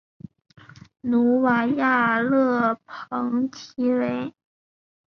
[1.01, 4.33] 努瓦亚勒蓬提维。